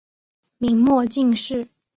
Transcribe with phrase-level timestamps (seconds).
[0.57, 1.67] 明末进士。